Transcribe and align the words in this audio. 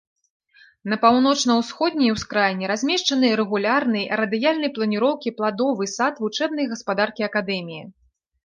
На 0.91 0.95
паўночна-ўсходняй 1.03 2.13
ускраіне 2.15 2.65
размешчаны 2.73 3.27
рэгулярны, 3.41 4.01
радыяльнай 4.23 4.69
планіроўкі 4.79 5.33
пладовы 5.43 5.83
сад 5.97 6.13
вучэбнай 6.25 6.65
гаспадаркі 6.73 7.21
акадэміі. 7.33 7.83